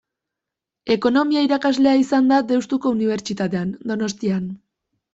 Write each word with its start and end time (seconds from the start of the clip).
Ekonomia-irakaslea 0.95 1.95
izan 2.05 2.33
da 2.33 2.41
Deustuko 2.55 2.97
Unibertsitatean, 2.97 3.73
Donostian. 3.95 4.53